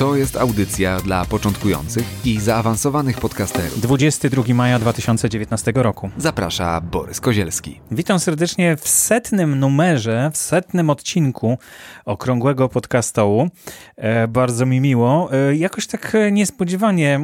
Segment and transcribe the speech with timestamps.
[0.00, 3.80] To jest audycja dla początkujących i zaawansowanych podcasterów.
[3.80, 6.10] 22 maja 2019 roku.
[6.16, 7.80] Zaprasza Borys Kozielski.
[7.90, 11.58] Witam serdecznie w setnym numerze, w setnym odcinku
[12.04, 13.48] Okrągłego Podcastołu.
[13.96, 15.28] E, bardzo mi miło.
[15.32, 17.20] E, jakoś tak niespodziewanie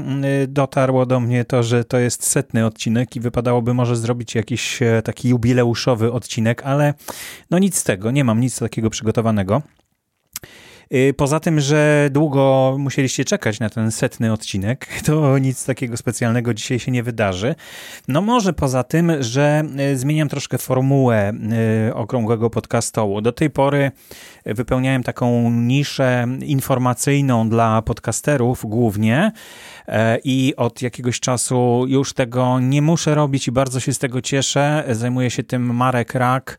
[0.48, 5.02] dotarło do mnie to, że to jest setny odcinek i wypadałoby może zrobić jakiś e,
[5.02, 6.94] taki jubileuszowy odcinek, ale
[7.50, 9.62] no nic z tego, nie mam nic takiego przygotowanego.
[10.94, 16.54] Y, poza tym, że długo musieliście czekać na ten setny odcinek, to nic takiego specjalnego
[16.54, 17.54] dzisiaj się nie wydarzy.
[18.08, 19.62] No może poza tym, że
[19.92, 21.32] y, zmieniam troszkę formułę
[21.88, 23.20] y, okrągłego podcastołu.
[23.20, 23.90] Do tej pory
[24.44, 29.32] wypełniałem taką niszę informacyjną dla podcasterów głównie
[30.24, 34.84] i od jakiegoś czasu już tego nie muszę robić i bardzo się z tego cieszę.
[34.90, 36.58] Zajmuje się tym Marek Rak,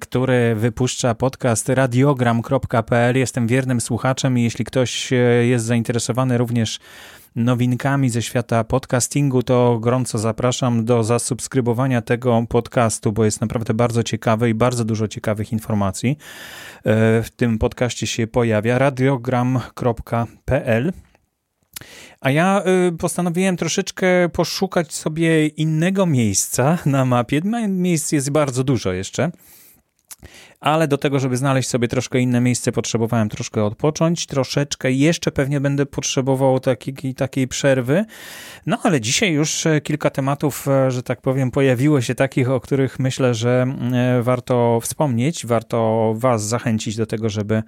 [0.00, 3.16] który wypuszcza podcast radiogram.pl.
[3.16, 6.78] Jestem wiernym słuchaczem i jeśli ktoś e, jest zainteresowany również
[7.36, 14.02] nowinkami ze świata podcastingu, to gorąco zapraszam do zasubskrybowania tego podcastu, bo jest naprawdę bardzo
[14.02, 16.18] ciekawy i bardzo dużo ciekawych informacji.
[16.84, 20.92] E, w tym podcaście się pojawia radiogram.pl.
[22.20, 27.40] A ja e, postanowiłem troszeczkę poszukać sobie innego miejsca na mapie.
[27.68, 29.30] Miejsc jest bardzo dużo jeszcze
[30.60, 35.60] ale do tego, żeby znaleźć sobie troszkę inne miejsce, potrzebowałem troszkę odpocząć, troszeczkę jeszcze pewnie
[35.60, 38.04] będę potrzebował takiej, takiej przerwy.
[38.66, 42.60] No ale dzisiaj już e, kilka tematów, e, że tak powiem, pojawiło się takich, o
[42.60, 47.62] których myślę, że e, warto wspomnieć, warto Was zachęcić do tego, żeby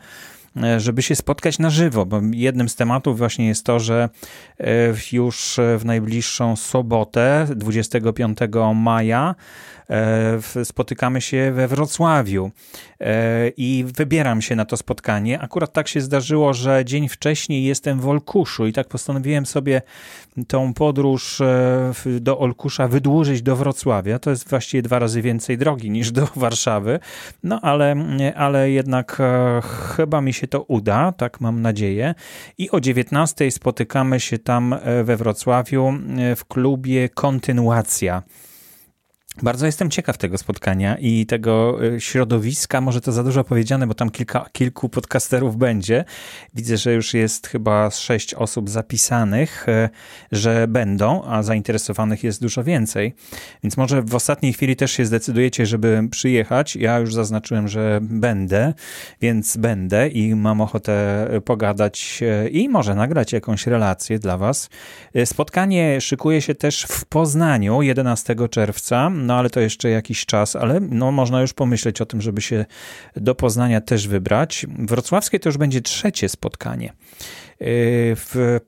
[0.78, 4.09] żeby się spotkać na żywo, bo jednym z tematów właśnie jest to, że
[5.12, 8.38] już w najbliższą sobotę, 25
[8.75, 9.34] maja,
[10.65, 12.50] spotykamy się we Wrocławiu
[13.00, 15.41] e, i wybieram się na to spotkanie.
[15.41, 19.82] Akurat tak się zdarzyło, że dzień wcześniej jestem w Olkuszu i tak postanowiłem sobie
[20.48, 24.19] tą podróż e, do Olkusza wydłużyć do Wrocławia.
[24.19, 27.00] To jest właściwie dwa razy więcej drogi niż do Warszawy,
[27.43, 27.94] no ale,
[28.37, 29.22] ale jednak
[29.97, 32.15] chyba mi się to uda, tak mam nadzieję.
[32.59, 35.93] I o 19 spotykamy się tam we Wrocławiu
[36.37, 38.22] w klubie Kontynuacja.
[39.43, 42.81] Bardzo jestem ciekaw tego spotkania i tego y, środowiska.
[42.81, 46.04] Może to za dużo powiedziane, bo tam kilka, kilku podcasterów będzie.
[46.54, 49.88] Widzę, że już jest chyba sześć osób zapisanych, y,
[50.32, 53.15] że będą, a zainteresowanych jest dużo więcej.
[53.62, 56.77] Więc może w ostatniej chwili też się zdecydujecie, żeby przyjechać.
[56.77, 58.75] Ja już zaznaczyłem, że będę,
[59.21, 64.71] więc będę i mam ochotę pogadać y, i może nagrać jakąś relację dla Was.
[65.25, 70.81] Spotkanie szykuje się też w Poznaniu 11 czerwca no ale to jeszcze jakiś czas, ale
[70.81, 72.65] no, można już pomyśleć o tym, żeby się
[73.16, 74.66] do Poznania też wybrać.
[74.78, 76.87] Wrocławskie to już będzie trzecie spotkanie.
[76.87, 77.66] Yy,
[78.16, 78.61] w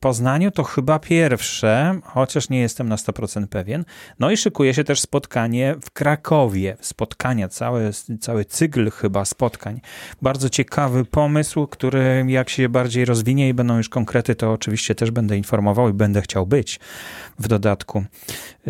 [0.00, 3.84] Poznaniu to chyba pierwsze, chociaż nie jestem na 100% pewien.
[4.18, 6.76] No i szykuje się też spotkanie w Krakowie.
[6.80, 7.90] Spotkania, cały,
[8.20, 9.80] cały cykl chyba spotkań.
[10.22, 15.10] Bardzo ciekawy pomysł, który jak się bardziej rozwinie i będą już konkrety, to oczywiście też
[15.10, 16.80] będę informował i będę chciał być
[17.38, 18.04] w dodatku.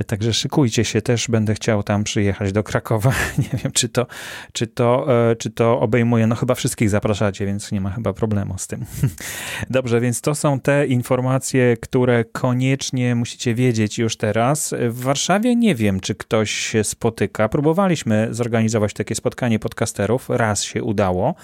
[0.06, 3.12] Także szykujcie się, też będę chciał tam przyjechać do Krakowa.
[3.38, 4.06] Nie wiem, czy to,
[4.52, 6.26] czy to, e, czy to obejmuje.
[6.26, 8.84] No chyba wszystkich zapraszacie, więc nie ma chyba problemu z tym.
[9.70, 14.74] Dobrze, więc to są te informacje, które koniecznie musicie wiedzieć już teraz.
[14.88, 17.48] W Warszawie nie wiem, czy ktoś się spotyka.
[17.48, 20.28] Próbowaliśmy zorganizować takie spotkanie podcasterów.
[20.28, 21.34] Raz się udało.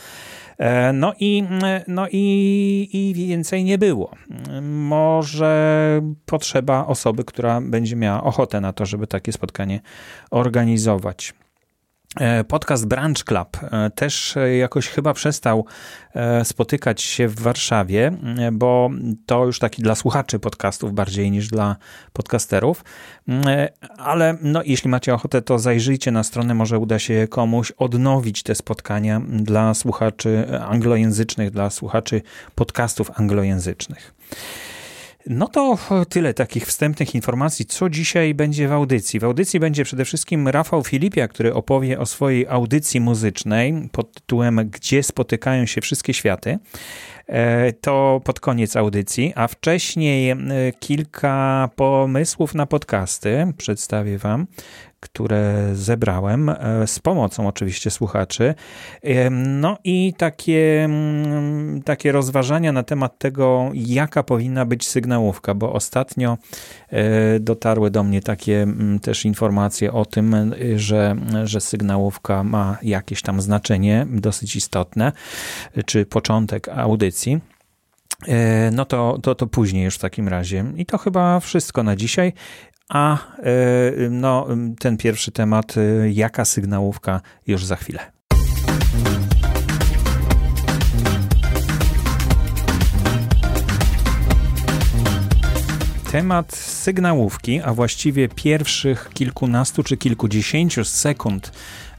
[0.59, 1.45] E, no i,
[1.89, 4.11] no i, i więcej nie było.
[4.63, 9.81] Może potrzeba osoby, która będzie miała ochotę na to, żeby takie spotkanie
[10.31, 11.35] organizować.
[12.17, 15.67] E, podcast Branch Club e, też jakoś chyba przestał
[16.15, 18.13] e, spotykać się w Warszawie,
[18.53, 18.91] bo
[19.27, 21.77] to już taki dla słuchaczy podcastów bardziej niż dla
[22.13, 22.85] podcasterów.
[23.99, 28.55] Ale no, jeśli macie ochotę, to zajrzyjcie na stronę, może uda się komuś odnowić te
[28.55, 32.23] spotkania dla słuchaczy anglojęzycznych, dla słuchaczy
[32.55, 34.15] podcastów anglojęzycznych.
[35.29, 35.79] No to
[36.09, 39.21] tyle takich wstępnych informacji, co dzisiaj będzie w audycji.
[39.21, 44.71] W audycji będzie przede wszystkim Rafał Filipia, który opowie o swojej audycji muzycznej pod tytułem
[44.71, 46.59] Gdzie spotykają się wszystkie światy.
[47.27, 50.37] E, to pod koniec audycji, a wcześniej e,
[50.81, 54.47] kilka pomysłów na podcasty przedstawię Wam
[55.01, 58.55] które zebrałem e, z pomocą oczywiście słuchaczy.
[59.41, 66.39] No i takie, mm, takie rozważania na temat tego, jaka powinna być sygnałówka, bo ostatnio
[66.89, 73.23] e, dotarły do mnie takie mm, też informacje o tym, że, że sygnałówka ma jakieś
[73.23, 75.13] tam znaczenie dosyć istotne,
[75.87, 77.41] czy początek audycji.
[78.29, 80.65] E, no to, to, to później już w takim razie.
[80.77, 82.33] I to chyba wszystko na dzisiaj.
[82.89, 84.47] A e, no,
[84.79, 88.13] ten pierwszy temat, e, jaka sygnałówka, już za chwilę.
[96.13, 101.53] Temat sygnałówki, a właściwie pierwszych kilkunastu czy kilkudziesięciu sekund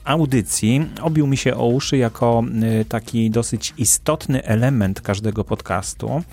[0.09, 2.43] audycji obił mi się o uszy jako
[2.81, 6.23] y, taki dosyć istotny element każdego podcastu.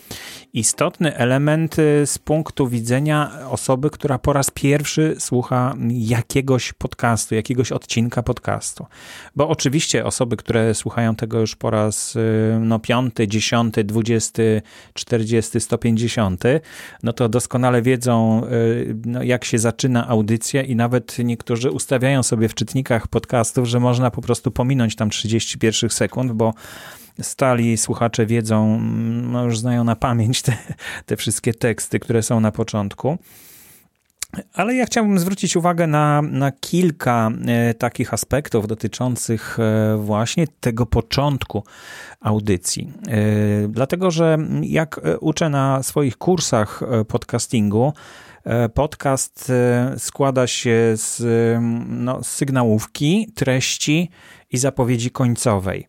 [0.52, 7.72] Istotny element y, z punktu widzenia osoby, która po raz pierwszy słucha jakiegoś podcastu, jakiegoś
[7.72, 8.86] odcinka podcastu.
[9.36, 14.62] Bo oczywiście osoby, które słuchają tego już po raz y, no, piąty, dziesiąty, dwudziesty,
[14.94, 16.60] czterdziesty, sto pięćdziesiąty,
[17.02, 18.42] no to doskonale wiedzą,
[19.04, 24.10] no, jak się zaczyna audycja i nawet niektórzy ustawiają sobie w czytnikach podcastów, że można
[24.10, 26.54] po prostu pominąć tam 30 pierwszych sekund, bo
[27.22, 28.80] stali słuchacze wiedzą,
[29.22, 30.56] no już znają na pamięć te,
[31.06, 33.18] te wszystkie teksty, które są na początku.
[34.54, 40.86] Ale ja chciałbym zwrócić uwagę na, na kilka e, takich aspektów dotyczących e, właśnie tego
[40.86, 41.64] początku
[42.20, 42.92] audycji.
[43.08, 48.25] E, dlatego, że jak uczę na swoich kursach podcastingu, E,
[48.74, 51.22] podcast e, składa się z,
[51.88, 54.10] no, z sygnałówki, treści
[54.50, 55.88] i zapowiedzi końcowej.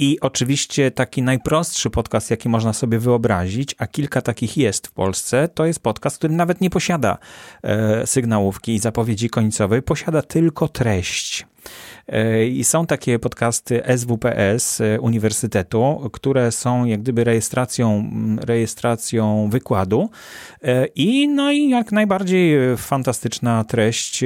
[0.00, 5.48] I oczywiście taki najprostszy podcast, jaki można sobie wyobrazić, a kilka takich jest w Polsce,
[5.48, 7.18] to jest podcast, który nawet nie posiada
[7.62, 11.46] e, sygnałówki i zapowiedzi końcowej, posiada tylko treść.
[12.08, 18.10] E, I są takie podcasty SWPS e, Uniwersytetu, które są jak gdyby rejestracją,
[18.40, 20.10] rejestracją wykładu.
[20.62, 24.24] E, I no i jak najbardziej fantastyczna treść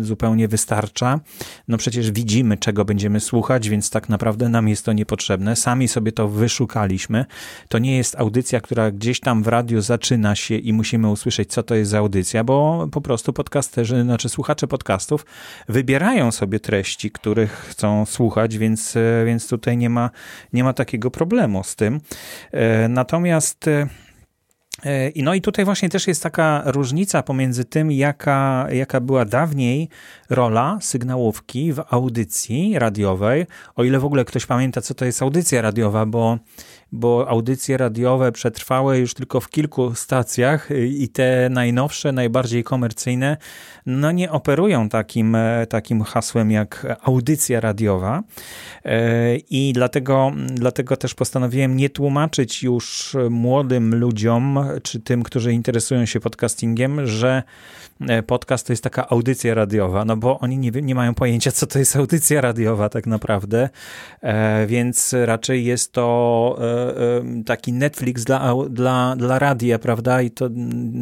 [0.00, 1.20] zupełnie wystarcza.
[1.68, 5.56] No przecież widzimy, czego będziemy słuchać, więc tak naprawdę nam jest to niepotrzebne.
[5.56, 7.24] Sami sobie to wyszukaliśmy.
[7.68, 11.62] To nie jest audycja, która gdzieś tam w radiu zaczyna się i musimy usłyszeć, co
[11.62, 15.26] to jest za audycja, bo po prostu podcasterzy, znaczy słuchacze podcastów
[15.68, 20.10] wybierają sobie treści, których chcą słuchać, więc, e, więc tutaj nie ma,
[20.52, 22.00] nie ma takiego problemu z tym.
[22.52, 28.66] E, natomiast e, i no i tutaj właśnie też jest taka różnica pomiędzy tym, jaka,
[28.72, 29.88] jaka była dawniej
[30.30, 33.46] rola sygnałówki w audycji radiowej,
[33.76, 36.38] o ile w ogóle ktoś pamięta, co to jest audycja radiowa, bo
[36.92, 43.36] bo audycje radiowe przetrwały już tylko w kilku stacjach i te najnowsze, najbardziej komercyjne,
[43.86, 45.36] no nie operują takim,
[45.68, 48.22] takim hasłem jak audycja radiowa.
[49.50, 56.20] I dlatego, dlatego też postanowiłem nie tłumaczyć już młodym ludziom, czy tym, którzy interesują się
[56.20, 57.42] podcastingiem, że
[58.08, 61.66] E, podcast to jest taka audycja radiowa, no bo oni nie, nie mają pojęcia, co
[61.66, 63.68] to jest audycja radiowa tak naprawdę,
[64.22, 66.81] e, więc raczej jest to e,
[67.46, 70.22] taki Netflix dla, dla, dla radia, prawda?
[70.22, 70.48] I to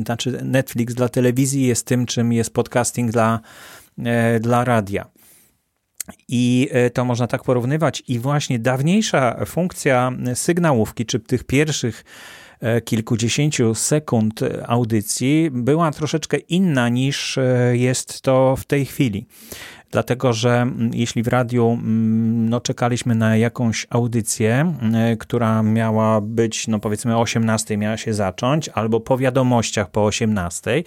[0.04, 3.40] znaczy Netflix dla telewizji jest tym, czym jest podcasting dla,
[4.40, 5.06] dla radia.
[6.28, 8.02] I to można tak porównywać.
[8.08, 12.04] I właśnie dawniejsza funkcja sygnałówki, czy tych pierwszych
[12.60, 19.26] E, kilkudziesięciu sekund audycji była troszeczkę inna niż e, jest to w tej chwili.
[19.90, 26.78] Dlatego, że jeśli w radiu no, czekaliśmy na jakąś audycję, e, która miała być, no
[26.78, 30.82] powiedzmy o 18 miała się zacząć, albo po wiadomościach po 18,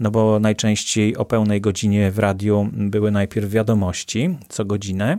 [0.00, 5.18] no bo najczęściej o pełnej godzinie w radiu były najpierw wiadomości co godzinę.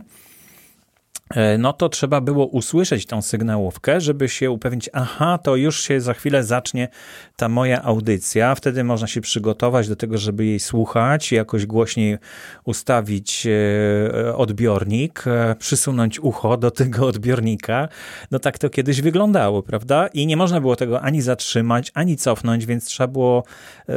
[1.34, 6.00] E, no to trzeba było usłyszeć tą sygnałówkę, żeby się upewnić, aha, to już się
[6.00, 6.88] za chwilę zacznie
[7.36, 8.54] ta moja audycja.
[8.54, 12.18] Wtedy można się przygotować do tego, żeby jej słuchać, jakoś głośniej
[12.64, 17.88] ustawić e, odbiornik, e, przysunąć ucho do tego odbiornika.
[18.30, 20.06] No tak to kiedyś wyglądało, prawda?
[20.06, 23.44] I nie można było tego ani zatrzymać, ani cofnąć, więc trzeba było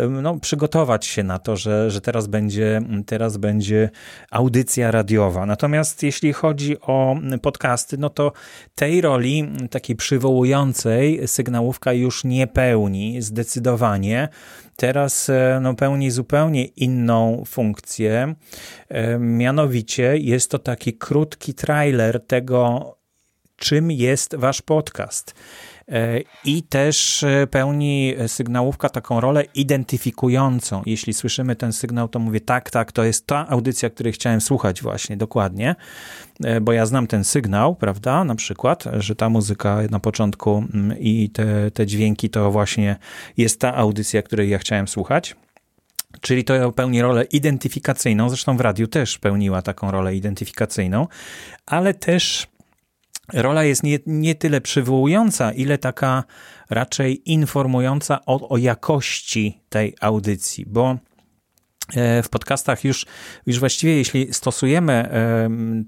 [0.10, 3.90] no, przygotować się na to, że, że teraz, będzie, teraz będzie
[4.32, 5.46] audycja radiowa.
[5.46, 8.32] Natomiast jeśli chodzi o podcasty, no to
[8.76, 14.30] tej roli takiej przywołującej sygnałówka już nie pełni zdecydowanie.
[14.76, 15.32] Teraz
[15.62, 18.36] no, pełni zupełnie inną funkcję.
[19.20, 22.96] Mianowicie jest to taki krótki trailer tego,
[23.56, 25.36] czym jest wasz podcast.
[25.92, 30.82] E, I też e, pełni sygnałówka taką rolę identyfikującą.
[30.86, 34.82] Jeśli słyszymy ten sygnał, to mówię tak, tak, to jest ta audycja, której chciałem słuchać
[34.82, 35.76] właśnie, dokładnie.
[36.44, 41.00] E, bo ja znam ten sygnał, prawda, na przykład, że ta muzyka na początku mm,
[41.00, 42.96] i te, te dźwięki to właśnie
[43.38, 45.36] jest ta audycja, której ja chciałem słuchać.
[46.22, 51.08] Czyli to pełni rolę identyfikacyjną, zresztą w radiu też pełniła taką rolę identyfikacyjną,
[51.66, 52.48] ale też
[53.34, 56.24] rola jest nie, nie tyle przywołująca, ile taka
[56.70, 60.98] raczej informująca o, o jakości tej audycji, bo
[61.96, 63.06] e, w podcastach już,
[63.46, 65.10] już właściwie, jeśli stosujemy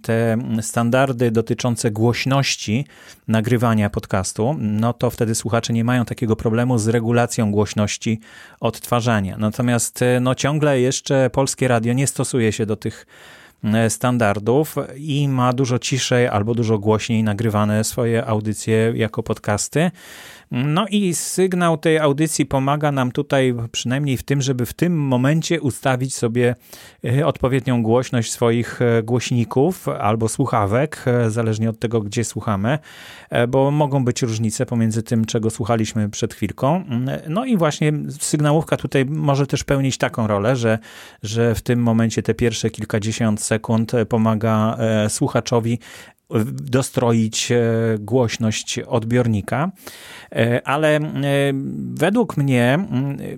[0.02, 2.86] te standardy dotyczące głośności
[3.28, 8.20] nagrywania podcastu, no to wtedy słuchacze nie mają takiego problemu z regulacją głośności
[8.60, 9.38] odtwarzania.
[9.38, 13.39] Natomiast e, no, ciągle jeszcze polskie radio nie stosuje się do tych E,
[13.90, 19.92] standardów i ma dużo ciszej albo dużo głośniej nagrywane swoje audycje jako podcasty.
[20.52, 25.62] No i sygnał tej audycji pomaga nam tutaj przynajmniej w tym, żeby w tym momencie
[25.62, 26.56] ustawić sobie
[27.06, 32.80] e, odpowiednią głośność swoich e, głośników albo słuchawek, e, zależnie od tego, gdzie słuchamy,
[33.48, 36.84] bo mogą być różnice pomiędzy tym, czego słuchaliśmy przed chwilką.
[37.30, 40.80] No i właśnie sygnałówka tutaj może też pełnić taką rolę, że,
[41.24, 44.78] że w tym momencie te pierwsze kilkadziesiąt sekund pomaga
[45.10, 45.80] słuchaczowi
[46.54, 47.60] dostroić e,
[48.00, 49.72] głośność odbiornika,
[50.32, 51.02] e, ale e,
[51.94, 52.88] według mnie,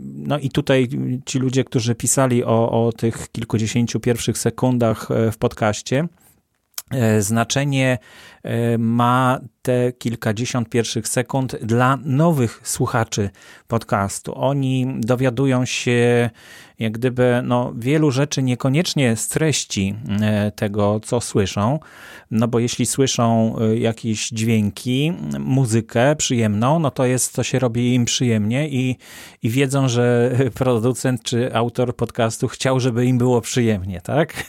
[0.02, 0.90] no i tutaj
[1.26, 6.08] ci ludzie, którzy pisali o, o tych kilkudziesięciu pierwszych sekundach w podcaście,
[7.20, 7.98] znaczenie
[8.78, 13.30] ma te kilkadziesiąt pierwszych sekund dla nowych słuchaczy
[13.68, 14.34] podcastu.
[14.36, 16.30] Oni dowiadują się
[16.82, 21.80] jak gdyby no, wielu rzeczy niekoniecznie z treści e, tego, co słyszą,
[22.32, 27.94] no bo jeśli słyszą e, jakieś dźwięki, muzykę przyjemną, no to jest, to się robi
[27.94, 28.98] im przyjemnie i,
[29.44, 34.34] i wiedzą, że producent czy autor podcastu chciał, żeby im było przyjemnie, tak?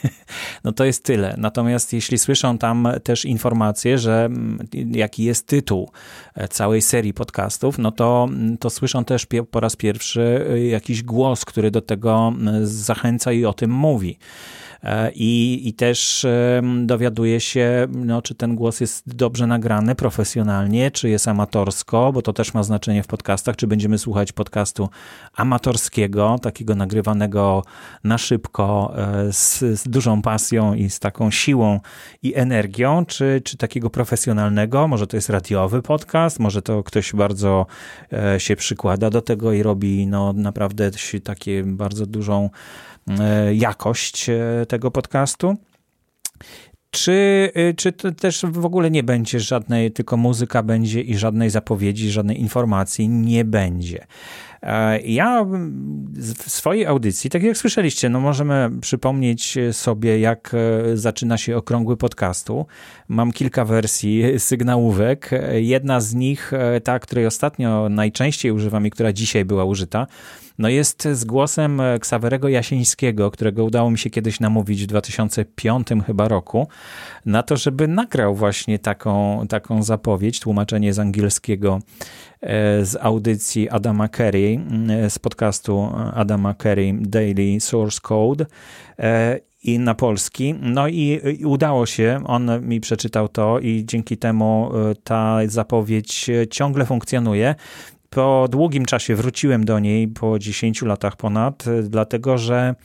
[0.63, 1.35] No to jest tyle.
[1.37, 5.91] Natomiast jeśli słyszą tam też informacje, że mm, jaki jest tytuł
[6.35, 11.45] e, całej serii podcastów, no to, mm, to słyszą też po raz pierwszy jakiś głos,
[11.45, 14.17] który do tego zachęca i o tym mówi.
[14.83, 16.25] E, I, i też
[16.85, 22.33] dowiaduje się, no, czy ten głos jest dobrze nagrany profesjonalnie, czy jest amatorsko, bo to
[22.33, 24.89] też ma znaczenie w podcastach, czy będziemy słuchać podcastu
[25.35, 27.63] amatorskiego, takiego nagrywanego
[28.03, 31.79] na szybko, e, z, z dużą pasją i z taką siłą
[32.23, 37.65] i energią, czy, czy takiego profesjonalnego, może to jest radiowy podcast, może to ktoś bardzo
[38.13, 40.91] e, się przykłada do tego i robi no, naprawdę
[41.23, 42.49] takie bardzo dużą
[43.53, 45.55] jakość e, tego podcastu.
[46.91, 51.49] Czy, e, czy to też w ogóle nie będzie żadnej, tylko muzyka będzie i żadnej
[51.49, 54.07] zapowiedzi, żadnej informacji nie będzie.
[55.03, 55.45] Ja
[56.15, 60.55] w swojej audycji, tak jak słyszeliście, no możemy przypomnieć sobie, jak
[60.93, 62.65] zaczyna się okrągły podcastu.
[63.07, 65.29] Mam kilka wersji sygnałówek.
[65.53, 66.51] Jedna z nich,
[66.83, 70.07] ta, której ostatnio najczęściej używam i która dzisiaj była użyta,
[70.57, 76.27] no jest z głosem Ksawerego Jasińskiego, którego udało mi się kiedyś namówić w 2005 chyba
[76.27, 76.67] roku,
[77.25, 81.79] na to, żeby nagrał właśnie taką, taką zapowiedź, tłumaczenie z angielskiego
[82.41, 88.45] e, z audycji Adama Carey, e, z podcastu Adama Carey Daily Source Code
[88.99, 90.55] e, i na polski.
[90.61, 94.71] No i, i, udało się, on mi przeczytał to i dzięki temu
[95.03, 97.55] ta zapowiedź ciągle funkcjonuje
[98.15, 102.75] po długim czasie wróciłem do niej, po 10 latach ponad, dlatego że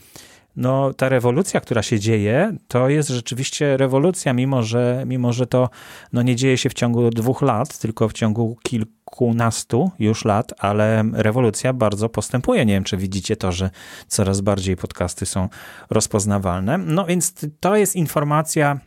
[0.56, 5.70] no, ta rewolucja, która się dzieje, to jest rzeczywiście rewolucja, mimo że, mimo że to
[6.12, 11.04] no, nie dzieje się w ciągu dwóch lat, tylko w ciągu kilkunastu już lat, ale
[11.12, 12.66] rewolucja bardzo postępuje.
[12.66, 13.70] Nie wiem, czy widzicie to, że
[14.06, 15.48] coraz bardziej podcasty są
[15.90, 16.78] rozpoznawalne.
[16.78, 18.80] No więc to jest informacja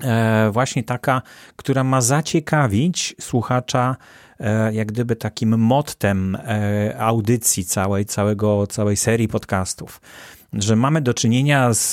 [0.00, 1.22] e, właśnie taka,
[1.56, 4.29] która ma zaciekawić słuchacza E,
[4.72, 10.00] jak gdyby takim mottem e, audycji całej, całego, całej serii podcastów.
[10.52, 11.92] Że mamy do czynienia z,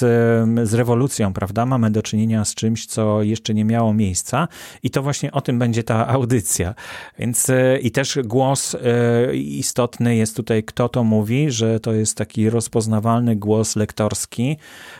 [0.63, 1.65] z rewolucją, prawda?
[1.65, 4.47] Mamy do czynienia z czymś, co jeszcze nie miało miejsca
[4.83, 6.73] i to właśnie o tym będzie ta audycja.
[7.19, 12.17] Więc e, i też głos e, istotny jest tutaj, kto to mówi, że to jest
[12.17, 14.57] taki rozpoznawalny głos lektorski,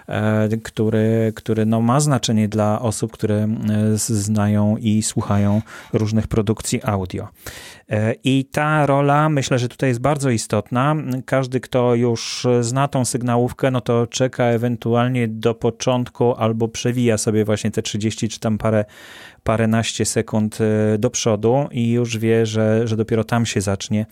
[0.07, 3.47] e, który, który no ma znaczenie dla osób, które
[3.95, 5.61] znają i słuchają
[5.93, 7.27] różnych produkcji audio.
[8.23, 10.95] I ta rola myślę, że tutaj jest bardzo istotna.
[11.25, 13.05] Każdy, kto już zna tą
[13.71, 18.85] no to czeka ewentualnie do początku albo przewija sobie właśnie te 30 czy tam parę
[19.47, 24.05] paręnaście sekund e, do przodu i już wie, że, że dopiero tam się zacznie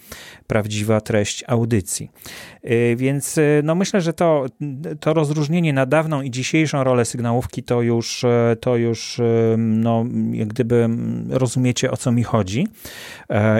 [0.48, 2.12] prawdziwa treść audycji.
[2.63, 4.46] E, więc e, no myślę, że to,
[5.00, 8.25] to rozróżnienie na dawną i dzisiejszą rolę sygnałówki to już,
[8.60, 9.22] to już
[9.58, 10.89] no, jak gdyby
[11.30, 12.68] rozumiecie o co mi chodzi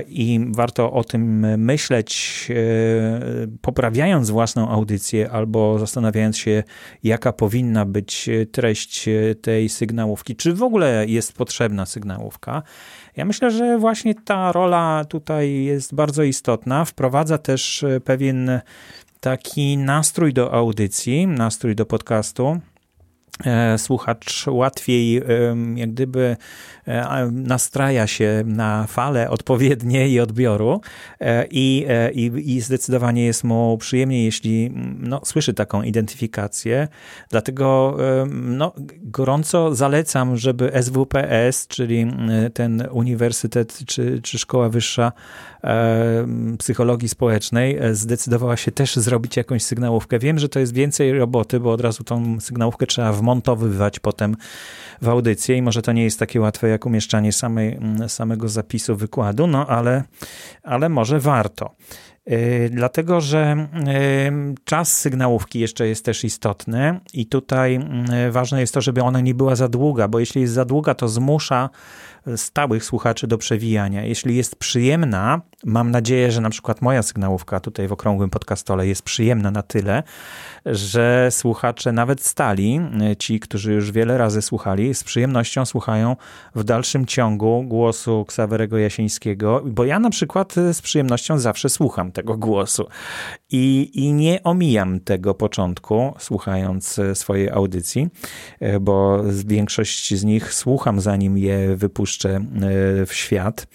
[0.08, 2.48] i warto o tym myśleć,
[3.62, 6.64] poprawiając własną audycję albo zastanawiając się,
[7.04, 9.10] jaka powinna być treść
[9.42, 12.64] tej sygnałówki, czy w ogóle jest potrzebna potrzebna sygnałówka.
[13.16, 16.86] Ja myślę, że właśnie ta rola tutaj jest bardzo istotna.
[16.86, 18.62] Wprowadza też e, pewien
[19.20, 22.60] taki nastrój do audycji, nastrój do podcastu.
[23.44, 25.22] E, słuchacz łatwiej
[25.76, 26.38] jak gdyby
[26.88, 30.82] e, nastraja się na fale odpowiedniej odbioru
[31.20, 36.88] e, i, i, i zdecydowanie jest mu przyjemniej, jeśli no, słyszy taką identyfikację.
[37.30, 37.98] Dlatego
[38.32, 42.08] no, gorąco zalecam, żeby SWPS, czyli
[42.54, 45.12] ten uniwersytet czy, czy szkoła wyższa
[46.60, 50.20] psychologii społecznej, zdecydowała się też zrobić jakąś sygnałówkę.
[50.20, 54.36] Wiem, że to jest więcej roboty, bo od razu tą sygnałówkę trzeba w wmontowywać potem
[55.02, 58.96] w audycję i może to nie jest takie łatwe jak umieszczanie samej, mm, samego zapisu
[58.96, 60.04] wykładu, no ale,
[60.64, 61.76] ale może warto.
[62.28, 67.80] Yy, dlatego, że yy, czas sygnałówki jeszcze jest też istotny i tutaj
[68.24, 70.94] yy, ważne jest to, żeby ona nie była za długa, bo jeśli jest za długa,
[70.94, 71.70] to zmusza
[72.36, 74.04] stałych słuchaczy do przewijania.
[74.04, 79.02] Jeśli jest przyjemna, mam nadzieję, że na przykład moja sygnałówka tutaj w okrągłym podcastole jest
[79.02, 80.04] przyjemna na tyle,
[80.66, 82.80] że słuchacze nawet stali,
[83.20, 86.16] ci, którzy już wiele razy słuchali, z przyjemnością słuchają
[86.56, 92.38] w dalszym ciągu głosu Ksawerego Jasińskiego, bo ja na przykład z przyjemnością zawsze słucham tego
[92.38, 92.88] głosu
[93.52, 98.08] i, i nie omijam tego początku, słuchając swojej audycji,
[98.82, 102.46] bo większość z nich słucham, zanim je wypuszczę
[103.08, 103.68] w świat.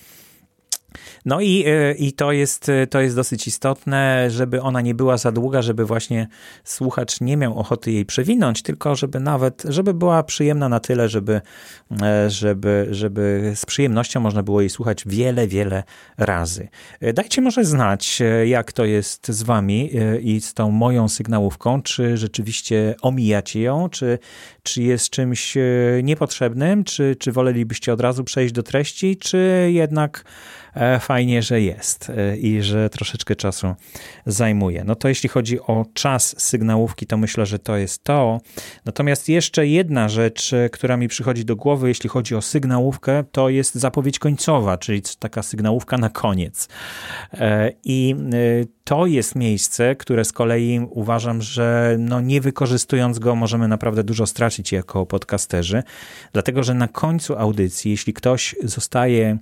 [1.25, 5.17] No i, e, i to, jest, e, to jest dosyć istotne, żeby ona nie była
[5.17, 6.29] za długa, żeby właśnie
[6.65, 11.41] słuchacz nie miał ochoty jej przewinąć, tylko żeby nawet, żeby była przyjemna na tyle, żeby,
[12.03, 15.83] e, żeby, żeby z przyjemnością można było jej słuchać wiele, wiele
[16.19, 16.69] razy.
[17.15, 19.91] Dajcie może znać, jak to jest z wami
[20.23, 24.19] i z tą moją sygnałówką, czy rzeczywiście omijacie ją, czy,
[24.63, 25.57] czy jest czymś
[26.03, 30.60] niepotrzebnym, czy, czy wolelibyście od razu przejść do treści, czy jednak E,
[31.01, 33.75] fajnie, że jest e, i że troszeczkę czasu
[34.27, 34.85] zajmuje.
[34.85, 38.41] No to jeśli chodzi o czas sygnałówki, to myślę, że to jest to.
[38.85, 43.49] Natomiast jeszcze jedna rzecz, e, która mi przychodzi do głowy, jeśli chodzi o sygnałówkę, to
[43.49, 46.69] jest zapowiedź końcowa, czyli taka sygnałówka na koniec.
[47.85, 48.15] I
[48.85, 54.27] to jest miejsce, które z kolei uważam, że no nie wykorzystując go możemy naprawdę dużo
[54.27, 55.83] stracić jako podcasterzy,
[56.33, 59.39] dlatego że na końcu audycji, jeśli ktoś zostaje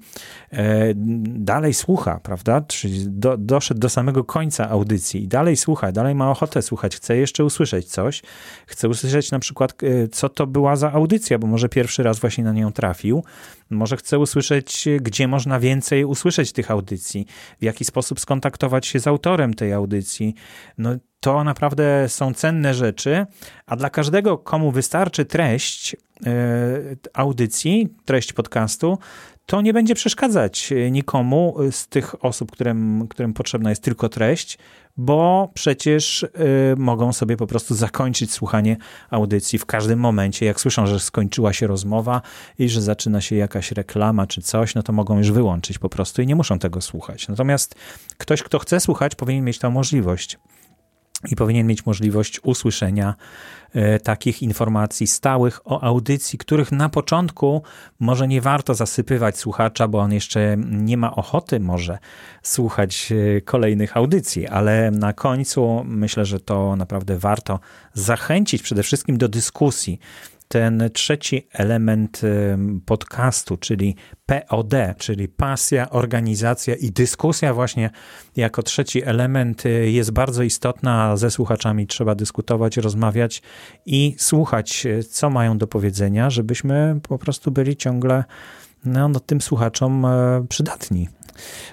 [1.22, 2.60] dalej słucha, prawda?
[2.60, 7.16] Czyli do, doszedł do samego końca audycji i dalej słucha, dalej ma ochotę słuchać, chce
[7.16, 8.22] jeszcze usłyszeć coś,
[8.66, 12.44] chce usłyszeć na przykład, e, co to była za audycja, bo może pierwszy raz właśnie
[12.44, 13.24] na nią trafił,
[13.70, 17.26] może chce usłyszeć, gdzie można więcej usłyszeć tych audycji,
[17.60, 20.34] w jaki sposób skontaktować się z autorem tej audycji.
[20.78, 23.26] No, to naprawdę są cenne rzeczy,
[23.66, 26.32] a dla każdego, komu wystarczy treść yy,
[27.14, 28.98] audycji, treść podcastu,
[29.48, 34.58] to nie będzie przeszkadzać e, nikomu z tych osób, którym, którym potrzebna jest tylko treść,
[34.96, 36.28] bo przecież y,
[36.76, 38.76] mogą sobie po prostu zakończyć słuchanie
[39.10, 40.46] audycji w każdym momencie.
[40.46, 42.22] Jak słyszą, że skończyła się rozmowa
[42.58, 46.22] i że zaczyna się jakaś reklama czy coś, no to mogą już wyłączyć po prostu
[46.22, 47.28] i nie muszą tego słuchać.
[47.28, 47.74] Natomiast
[48.18, 50.38] ktoś, kto chce słuchać, powinien mieć tę możliwość
[51.30, 53.14] i powinien mieć możliwość usłyszenia
[53.72, 57.62] e, takich informacji stałych o audycji, których na początku
[58.00, 61.98] może nie warto zasypywać słuchacza, bo on jeszcze nie ma ochoty może
[62.42, 67.60] słuchać e, kolejnych audycji, ale na końcu myślę, że to naprawdę warto
[67.94, 69.98] zachęcić przede wszystkim do dyskusji
[70.48, 72.22] ten trzeci element
[72.86, 77.90] podcastu, czyli POD, czyli pasja, organizacja i dyskusja właśnie
[78.36, 81.16] jako trzeci element y, jest bardzo istotna.
[81.16, 83.42] Ze słuchaczami trzeba dyskutować, rozmawiać
[83.86, 88.24] i słuchać, y, co mają do powiedzenia, żebyśmy po prostu byli ciągle
[88.84, 90.06] no, no, tym słuchaczom
[90.48, 91.08] przydatni.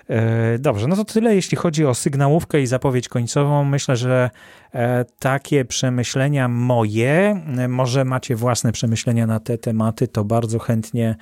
[0.10, 3.64] E, dobrze, no to tyle, jeśli chodzi o sygnałówkę i zapowiedź końcową.
[3.64, 4.30] Myślę, że
[4.74, 11.16] e, takie przemyślenia moje, może macie własne przemyślenia na te tematy, to bardzo chętnie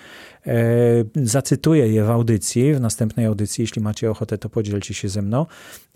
[1.16, 3.62] zacytuję je w audycji, w następnej audycji.
[3.62, 5.46] Jeśli macie ochotę, to podzielcie się ze mną.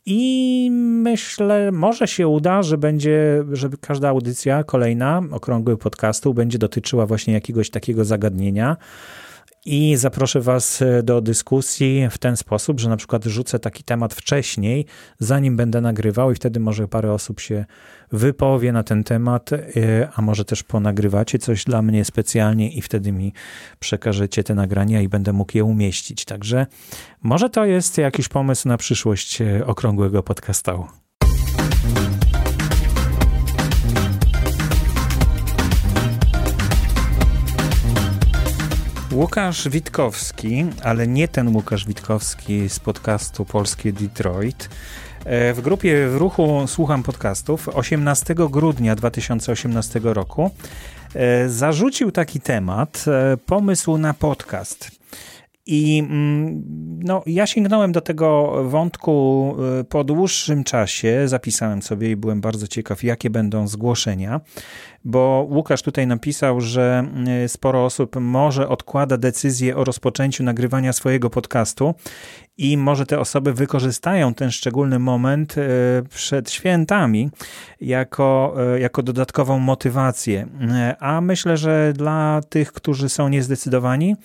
[0.10, 7.05] I myślę, może się uda, że będzie, żeby każda audycja kolejna okrągły podcastu będzie dotyczyła
[7.05, 8.77] właśnie jakiegoś takiego zagadnienia
[9.65, 14.13] i zaproszę Was e, do dyskusji w ten sposób, że na przykład rzucę taki temat
[14.13, 14.85] wcześniej,
[15.19, 17.65] zanim będę nagrywał, i wtedy może parę osób się
[18.11, 19.59] wypowie na ten temat, e,
[20.15, 23.33] a może też ponagrywacie coś dla mnie specjalnie i wtedy mi
[23.79, 26.25] przekażecie te nagrania i będę mógł je umieścić.
[26.25, 26.65] Także
[27.21, 31.06] może to jest jakiś pomysł na przyszłość e, okrągłego podcastu.
[39.17, 44.69] Łukasz Witkowski, ale nie ten Łukasz Witkowski z podcastu Polskie Detroit.
[45.25, 50.51] E, w grupie w ruchu Słucham Podcastów 18 grudnia 2018 roku
[51.13, 54.91] e, zarzucił taki temat, e, pomysł na podcast.
[55.65, 56.63] I mm,
[57.03, 59.56] no, ja sięgnąłem do tego wątku
[59.89, 64.41] po dłuższym czasie, zapisałem sobie i byłem bardzo ciekaw, jakie będą zgłoszenia
[65.07, 67.07] bo Łukasz tutaj napisał, że
[67.45, 71.95] y, sporo osób może odkłada decyzję o rozpoczęciu nagrywania swojego podcastu
[72.57, 75.63] i może te osoby wykorzystają ten szczególny moment y,
[76.09, 77.29] przed świętami
[77.81, 80.47] jako, y, jako dodatkową motywację.
[80.99, 84.15] A myślę, że dla tych, którzy są niezdecydowani,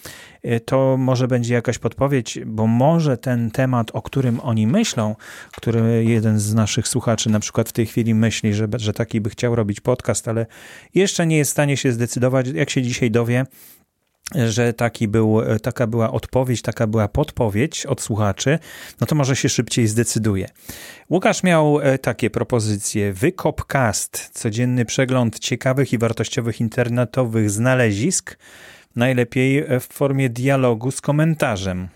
[0.65, 5.17] to może będzie jakaś podpowiedź, bo może ten temat, o którym oni myślą,
[5.53, 9.31] który jeden z naszych słuchaczy na przykład w tej chwili myśli, że, że taki by
[9.31, 10.47] chciał robić podcast, ale
[10.95, 13.47] jeszcze nie jest w stanie się zdecydować, jak się dzisiaj dowie,
[14.35, 18.59] że taki był, taka była odpowiedź, taka była podpowiedź od słuchaczy,
[19.01, 20.49] no to może się szybciej zdecyduje.
[21.11, 23.13] Łukasz miał e, takie propozycje.
[23.13, 28.39] Wykopcast, codzienny przegląd ciekawych i wartościowych internetowych znalezisk,
[28.97, 31.89] najlepiej w formie dialogu z komentarzem.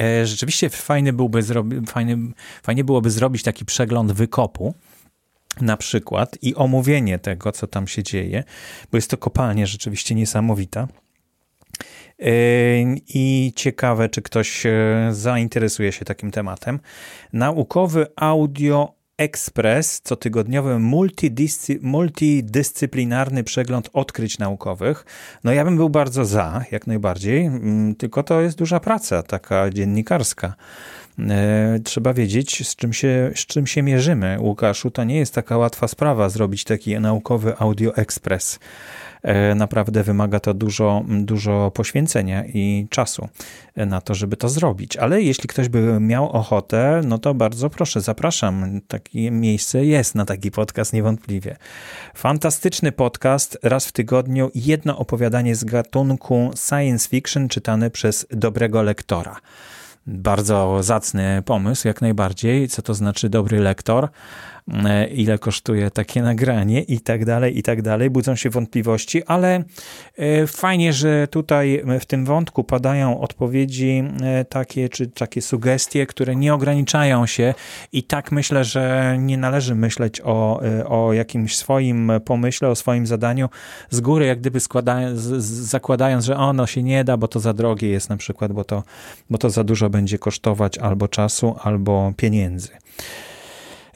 [0.00, 1.42] E, rzeczywiście fajny byłby
[1.86, 2.18] fajny,
[2.62, 4.74] fajnie byłoby zrobić taki przegląd wykopu,
[5.60, 8.44] na przykład i omówienie tego, co tam się dzieje,
[8.92, 10.88] bo jest to kopalnia rzeczywiście niesamowita.
[13.08, 14.72] I ciekawe, czy ktoś e,
[15.10, 16.80] zainteresuje się takim tematem.
[17.32, 25.04] Naukowy Audio Express, cotygodniowy multidyscy, multidyscyplinarny przegląd odkryć naukowych.
[25.44, 29.70] No ja bym był bardzo za, jak najbardziej, mm, tylko to jest duża praca, taka
[29.70, 30.54] dziennikarska.
[31.18, 34.36] E, trzeba wiedzieć, z czym, się, z czym się mierzymy.
[34.40, 38.58] Łukaszu, to nie jest taka łatwa sprawa zrobić taki naukowy Audio Express.
[39.22, 43.28] E, naprawdę wymaga to dużo, dużo poświęcenia i czasu
[43.76, 44.96] na to, żeby to zrobić.
[44.96, 48.80] Ale jeśli ktoś by miał ochotę, no to bardzo proszę, zapraszam.
[48.88, 51.56] Takie miejsce jest na taki podcast niewątpliwie.
[52.14, 59.36] Fantastyczny podcast, raz w tygodniu, jedno opowiadanie z gatunku science fiction czytane przez dobrego lektora.
[60.06, 62.68] Bardzo zacny pomysł, jak najbardziej.
[62.68, 64.08] Co to znaczy dobry lektor?
[64.74, 68.10] E, ile kosztuje takie nagranie i tak dalej, i tak dalej.
[68.10, 69.64] Budzą się wątpliwości, ale
[70.18, 76.36] e, fajnie, że tutaj w tym wątku padają odpowiedzi e, takie, czy takie sugestie, które
[76.36, 77.54] nie ograniczają się
[77.92, 83.48] i tak myślę, że nie należy myśleć o, o jakimś swoim pomyśle, o swoim zadaniu
[83.90, 84.60] z góry, jak gdyby
[85.40, 88.82] zakładając, że ono się nie da, bo to za drogie jest na przykład, bo to,
[89.30, 92.68] bo to za dużo będzie kosztować albo czasu, albo pieniędzy.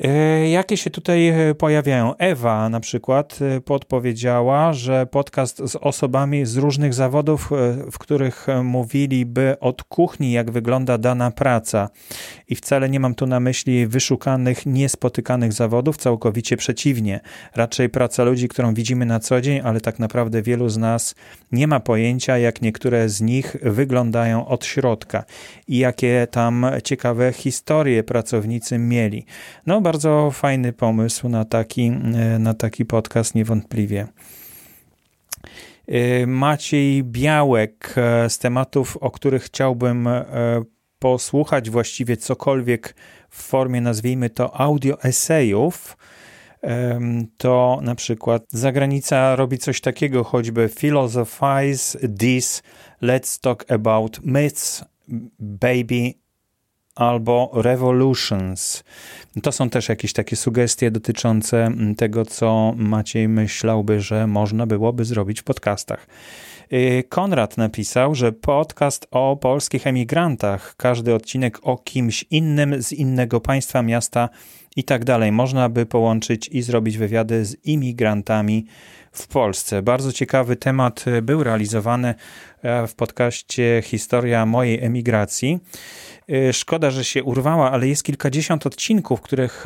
[0.05, 2.17] E, jakie się tutaj e, pojawiają?
[2.17, 7.51] Ewa na przykład e, podpowiedziała, że podcast z osobami z różnych zawodów,
[7.93, 11.89] w których mówiliby od kuchni, jak wygląda dana praca.
[12.49, 17.21] I wcale nie mam tu na myśli wyszukanych, niespotykanych zawodów, całkowicie przeciwnie.
[17.55, 21.15] Raczej praca ludzi, którą widzimy na co dzień, ale tak naprawdę wielu z nas
[21.53, 25.25] nie ma pojęcia, jak niektóre z nich wyglądają od środka
[25.69, 29.27] i jakie tam ciekawe historie pracownicy mieli.
[29.67, 34.07] No, bardzo fajny pomysł na taki, e, na taki podcast, niewątpliwie.
[35.89, 40.09] E, Maciej Białek e, z tematów, o których chciałbym
[40.99, 42.95] posłuchać właściwie cokolwiek
[43.31, 45.97] w formie, nazwijmy to, audio esejów,
[47.37, 52.63] to na przykład zagranica robi coś takiego, choćby philosophize this,
[53.03, 54.85] let's talk about myths,
[55.39, 56.15] baby
[56.95, 58.85] albo revolutions.
[59.43, 65.41] To są też jakieś takie sugestie dotyczące tego, co Maciej myślałby, że można byłoby zrobić
[65.41, 66.07] w podcastach.
[66.73, 73.41] Y, Konrad napisał, że podcast o polskich emigrantach, każdy odcinek o kimś innym z innego
[73.41, 74.29] państwa, miasta
[74.77, 75.33] i tak dalej.
[75.33, 78.67] Można by połączyć i zrobić wywiady z imigrantami
[79.13, 79.83] w Polsce.
[79.83, 82.15] Bardzo ciekawy temat był realizowany
[82.63, 85.59] e, w podcaście Historia mojej emigracji.
[86.29, 89.65] E, szkoda, że się urwała, ale jest kilkadziesiąt odcinków, których,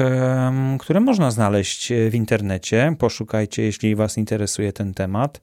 [0.80, 2.96] które można znaleźć w internecie.
[2.98, 5.40] Poszukajcie, jeśli Was interesuje ten temat.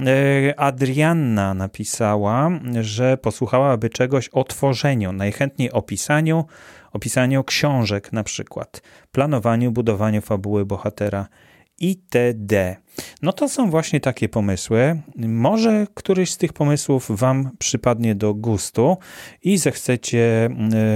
[0.00, 6.44] E, Adrianna napisała, że posłuchałaby czegoś o tworzeniu, najchętniej o pisaniu,
[6.92, 11.28] o pisaniu książek na przykład, planowaniu, budowaniu fabuły bohatera
[11.78, 12.76] itd.
[13.22, 15.00] No to są właśnie takie pomysły.
[15.16, 18.96] Może któryś z tych pomysłów Wam przypadnie do gustu
[19.42, 20.50] i zechcecie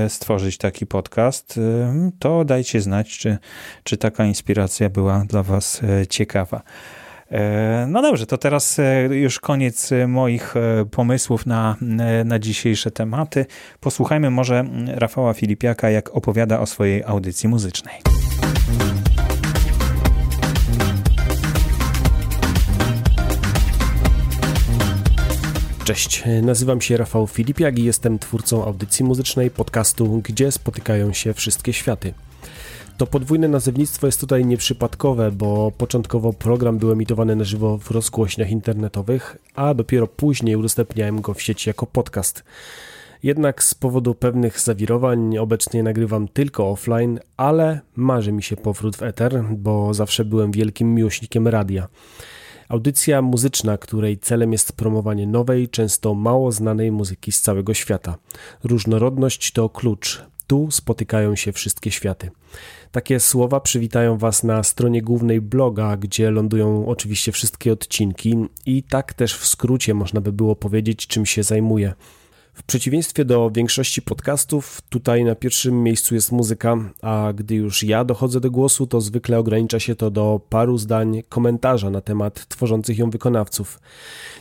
[0.04, 3.38] e, stworzyć taki podcast, e, to dajcie znać, czy,
[3.82, 6.62] czy taka inspiracja była dla Was ciekawa.
[7.30, 10.54] E, no dobrze, to teraz e, już koniec e, moich
[10.90, 11.76] pomysłów na,
[12.24, 13.46] na dzisiejsze tematy.
[13.80, 17.94] Posłuchajmy może Rafała Filipiaka, jak opowiada o swojej audycji muzycznej.
[25.84, 31.72] Cześć, nazywam się Rafał Filipiak i jestem twórcą audycji muzycznej podcastu Gdzie spotykają się wszystkie
[31.72, 32.14] światy.
[32.96, 38.50] To podwójne nazewnictwo jest tutaj nieprzypadkowe, bo początkowo program był emitowany na żywo w rozgłośniach
[38.50, 42.44] internetowych, a dopiero później udostępniałem go w sieci jako podcast.
[43.22, 49.02] Jednak z powodu pewnych zawirowań obecnie nagrywam tylko offline, ale marzy mi się powrót w
[49.02, 51.88] eter, bo zawsze byłem wielkim miłośnikiem radia.
[52.68, 58.16] Audycja muzyczna, której celem jest promowanie nowej, często mało znanej muzyki z całego świata.
[58.64, 60.22] Różnorodność to klucz.
[60.46, 62.30] Tu spotykają się wszystkie światy.
[62.92, 69.14] Takie słowa przywitają Was na stronie głównej bloga, gdzie lądują oczywiście wszystkie odcinki i tak
[69.14, 71.94] też w skrócie można by było powiedzieć, czym się zajmuję.
[72.56, 78.04] W przeciwieństwie do większości podcastów, tutaj na pierwszym miejscu jest muzyka, a gdy już ja
[78.04, 82.98] dochodzę do głosu, to zwykle ogranicza się to do paru zdań komentarza na temat tworzących
[82.98, 83.80] ją wykonawców.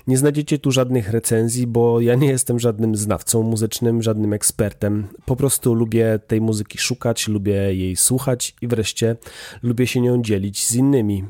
[0.07, 5.07] Nie znajdziecie tu żadnych recenzji, bo ja nie jestem żadnym znawcą muzycznym, żadnym ekspertem.
[5.25, 9.15] Po prostu lubię tej muzyki szukać, lubię jej słuchać i wreszcie
[9.63, 11.23] lubię się nią dzielić z innymi.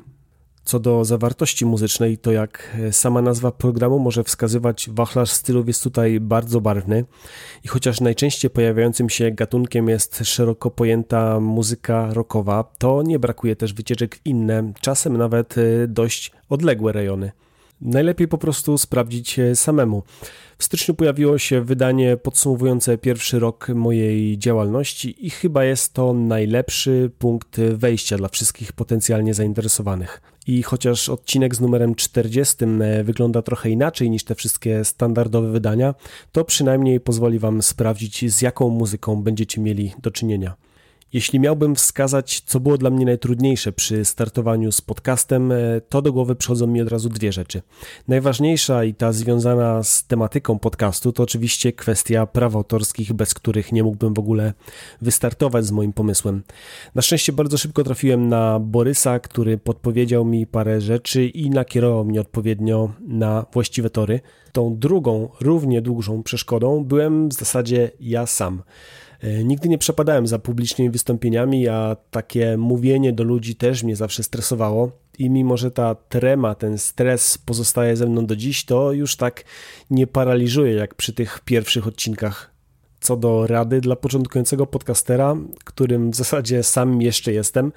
[0.65, 6.19] Co do zawartości muzycznej, to jak sama nazwa programu może wskazywać, wachlarz stylów jest tutaj
[6.19, 7.05] bardzo barwny
[7.63, 13.73] i chociaż najczęściej pojawiającym się gatunkiem jest szeroko pojęta muzyka rockowa, to nie brakuje też
[13.73, 17.31] wycieczek w inne, czasem nawet y, dość odległe rejony.
[17.85, 20.03] Najlepiej po prostu sprawdzić samemu.
[20.57, 27.11] W styczniu pojawiło się wydanie podsumowujące pierwszy rok mojej działalności i chyba jest to najlepszy
[27.19, 30.21] punkt wejścia dla wszystkich potencjalnie zainteresowanych.
[30.47, 35.95] I chociaż odcinek z numerem 40 e, wygląda trochę inaczej niż te wszystkie standardowe wydania,
[36.31, 40.55] to przynajmniej pozwoli Wam sprawdzić, z jaką muzyką będziecie mieli do czynienia.
[41.15, 45.55] Jeśli miałbym wskazać, co było dla mnie najtrudniejsze przy startowaniu z podcastem, e,
[45.89, 47.61] to do głowy przychodzą mi od razu dwie rzeczy.
[48.07, 53.83] Najważniejsza i ta związana z tematyką podcastu to oczywiście kwestia praw autorskich, bez których nie
[53.83, 54.53] mógłbym w ogóle
[55.01, 56.43] wystartować z moim pomysłem.
[56.95, 62.21] Na szczęście bardzo szybko trafiłem na Borysa, który podpowiedział mi parę rzeczy i nakierował mnie
[62.21, 64.19] odpowiednio na właściwe tory.
[64.51, 68.63] Tą drugą, równie dużą przeszkodą byłem w zasadzie ja sam.
[69.21, 74.23] E, nigdy nie przepadałem za publicznymi wystąpieniami, a takie mówienie do ludzi też mnie zawsze
[74.23, 74.91] stresowało.
[75.19, 79.43] I mimo, że ta trema, ten stres pozostaje ze mną do dziś, to już tak
[79.89, 82.55] nie paraliżuje jak przy tych pierwszych odcinkach.
[82.99, 87.71] Co do rady dla początkującego podcastera, którym w zasadzie sam jeszcze jestem,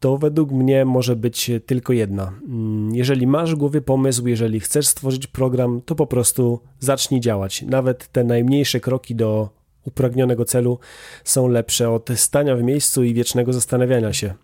[0.00, 2.32] to według mnie może być tylko jedna.
[2.44, 7.62] Mm, jeżeli masz w głowie pomysł, jeżeli chcesz stworzyć program, to po prostu zacznij działać.
[7.62, 10.78] Nawet te najmniejsze kroki do upragnionego celu
[11.24, 14.34] są lepsze od stania w miejscu i wiecznego zastanawiania się.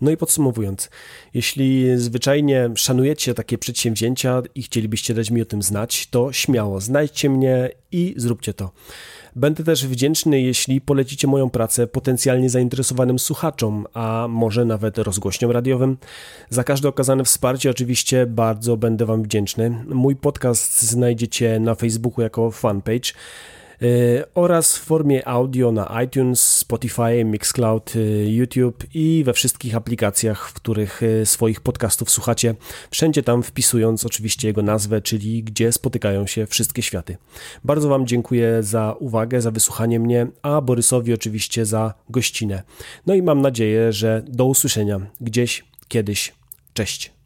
[0.00, 0.90] No i podsumowując,
[1.34, 7.30] jeśli zwyczajnie szanujecie takie przedsięwzięcia i chcielibyście dać mi o tym znać, to śmiało znajdźcie
[7.30, 8.70] mnie i zróbcie to.
[9.36, 15.96] Będę też wdzięczny, jeśli polecicie moją pracę potencjalnie zainteresowanym słuchaczom, a może nawet rozgłośniom radiowym.
[16.50, 19.84] Za każde okazane wsparcie oczywiście bardzo będę Wam wdzięczny.
[19.88, 23.12] Mój podcast znajdziecie na Facebooku jako fanpage.
[24.34, 27.92] Oraz w formie audio na iTunes, Spotify, Mixcloud,
[28.26, 32.54] YouTube i we wszystkich aplikacjach, w których swoich podcastów słuchacie.
[32.90, 37.16] Wszędzie tam wpisując oczywiście jego nazwę, czyli gdzie spotykają się wszystkie światy.
[37.64, 42.62] Bardzo Wam dziękuję za uwagę, za wysłuchanie mnie, a Borysowi oczywiście za gościnę.
[43.06, 46.34] No i mam nadzieję, że do usłyszenia gdzieś, kiedyś.
[46.74, 47.21] Cześć.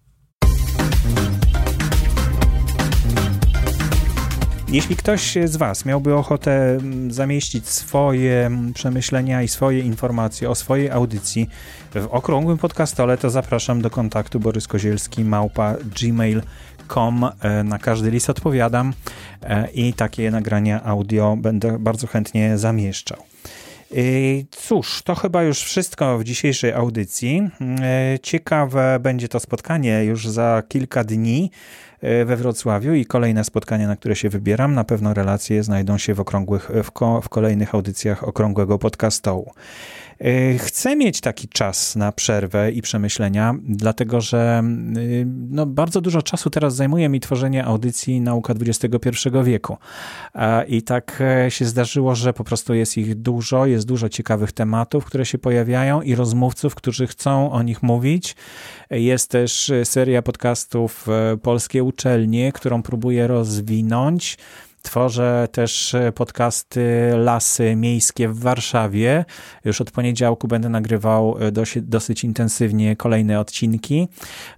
[4.69, 10.55] Jeśli ktoś z Was miałby ochotę mm, zamieścić swoje mm, przemyślenia i swoje informacje o
[10.55, 11.49] swojej audycji
[11.95, 15.75] w okrągłym podcastole, to zapraszam do kontaktu Borys Kozielski małpa.
[17.41, 18.93] E, na każdy list odpowiadam
[19.43, 23.19] e, i takie nagrania audio będę bardzo chętnie zamieszczał.
[23.93, 23.97] E,
[24.51, 27.51] cóż, to chyba już wszystko w dzisiejszej audycji.
[28.23, 31.51] Ciekawe będzie to spotkanie już za kilka dni
[32.03, 34.75] we Wrocławiu i kolejne spotkania, na które się wybieram.
[34.75, 39.53] Na pewno relacje znajdą się w, okrągłych, w, ko, w kolejnych audycjach Okrągłego Podcastołu.
[40.21, 44.63] E, chcę mieć taki czas na przerwę i przemyślenia, dlatego że
[44.97, 49.11] y, no, bardzo dużo czasu teraz zajmuje mi tworzenie audycji Nauka XXI
[49.45, 49.77] wieku.
[50.69, 55.05] I tak e, się zdarzyło, że po prostu jest ich dużo, jest dużo ciekawych tematów,
[55.05, 58.37] które się pojawiają i rozmówców, którzy chcą o nich mówić.
[58.91, 61.07] Jest też seria podcastów
[61.43, 64.39] Polskie Uczelnie, którą próbuję rozwinąć.
[64.87, 69.25] Tworzę też podcasty Lasy Miejskie w Warszawie.
[69.65, 74.09] Już od poniedziałku będę nagrywał dosyć, dosyć intensywnie kolejne odcinki.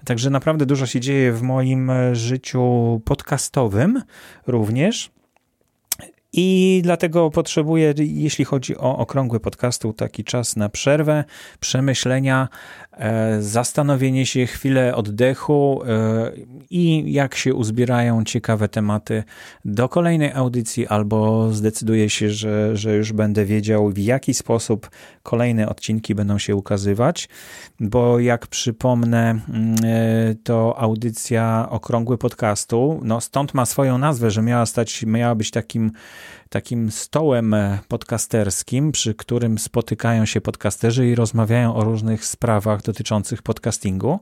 [0.04, 4.02] Także naprawdę dużo się dzieje w moim życiu podcastowym
[4.46, 5.10] również.
[6.32, 11.24] I dlatego potrzebuję, jeśli chodzi o okrągły podcastu, taki czas na przerwę,
[11.60, 12.48] przemyślenia,
[12.87, 12.87] e,
[13.40, 16.32] zastanowienie się, chwilę oddechu e,
[16.70, 19.24] i jak się uzbierają ciekawe tematy
[19.64, 24.90] do kolejnej audycji, albo zdecyduję się, że, że już będę wiedział, w jaki sposób
[25.22, 27.28] kolejne odcinki będą się ukazywać,
[27.80, 34.42] bo jak przypomnę, mm, e, to audycja okrągły podcastu, no stąd ma swoją nazwę, że
[34.42, 35.92] miała stać, miała być takim
[36.48, 37.56] takim stołem
[37.88, 44.20] podcasterskim, przy którym spotykają się podcasterzy i rozmawiają o różnych sprawach dotyczących podcastingu.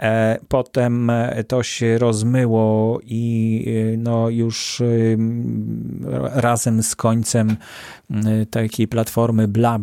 [0.00, 1.12] E, potem
[1.48, 4.84] to się rozmyło i e, no już e,
[6.40, 7.56] razem z końcem
[8.50, 9.82] takiej platformy Blab,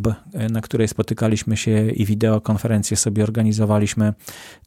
[0.50, 4.14] na której spotykaliśmy się i wideokonferencje sobie organizowaliśmy,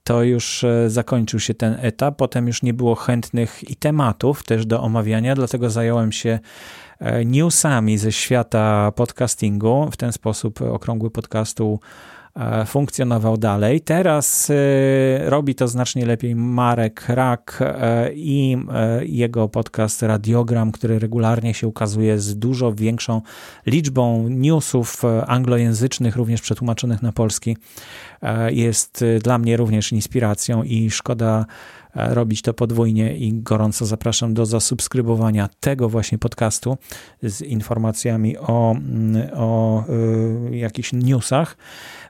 [0.05, 2.17] to już zakończył się ten etap.
[2.17, 6.39] Potem już nie było chętnych i tematów też do omawiania, dlatego zająłem się
[7.25, 9.89] newsami ze świata podcastingu.
[9.93, 12.16] W ten sposób okrągły podcastu E,
[12.67, 13.81] funkcjonował dalej.
[13.81, 18.57] Teraz e, robi to znacznie lepiej Marek Rak e, i
[19.03, 23.23] jego podcast Radiogram, który regularnie się ukazuje z dużo większą
[23.67, 27.57] liczbą newsów anglojęzycznych, również przetłumaczonych na polski.
[28.51, 31.47] Jest dla mnie również inspiracją i szkoda
[31.97, 36.77] robić to podwójnie i gorąco zapraszam do zasubskrybowania tego właśnie podcastu
[37.23, 39.85] z informacjami o, mm, o
[40.53, 41.57] y, jakichś newsach.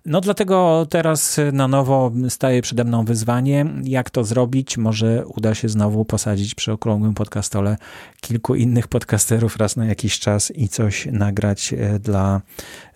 [0.06, 4.78] No dlatego teraz na nowo staje przede mną wyzwanie, jak to zrobić.
[4.78, 7.76] Może uda się znowu posadzić przy okrągłym podcastole
[8.20, 12.40] kilku innych podcasterów raz na jakiś czas i coś nagrać e, dla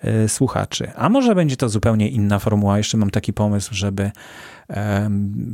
[0.01, 0.91] e, słuchaczy.
[0.97, 2.79] A może będzie to zupełnie inna formuła.
[2.79, 4.11] Jeszcze mam taki pomysł, żeby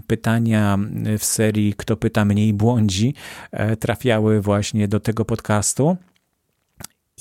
[0.07, 0.79] pytania
[1.19, 3.14] w serii Kto pyta mniej błądzi
[3.51, 5.97] e, trafiały właśnie do tego podcastu.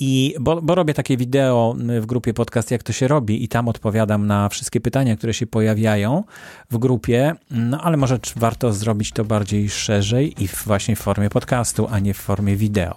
[0.00, 3.68] I bo, bo, robię takie wideo w grupie podcast, jak to się robi, i tam
[3.68, 6.24] odpowiadam na wszystkie pytania, które się pojawiają
[6.70, 7.34] w grupie.
[7.50, 12.14] No ale może warto zrobić to bardziej szerzej i właśnie w formie podcastu, a nie
[12.14, 12.96] w formie wideo.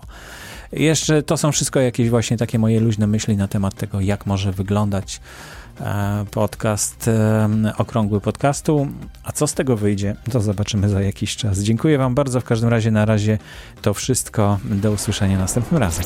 [0.72, 4.52] Jeszcze to są wszystko jakieś właśnie takie moje luźne myśli na temat tego, jak może
[4.52, 5.22] wyglądać
[5.80, 8.88] e, podcast, e, okrągły podcastu.
[9.24, 11.60] A co z tego wyjdzie, to zobaczymy za jakiś czas.
[11.60, 12.42] Dziękuję Wam bardzo.
[12.42, 13.38] W każdym razie na razie
[13.82, 14.60] to wszystko.
[14.64, 16.06] Do usłyszenia następnym razem.